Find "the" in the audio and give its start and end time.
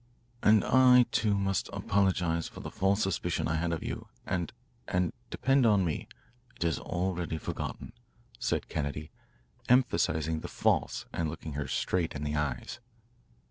2.61-2.71, 10.39-10.47, 12.23-12.35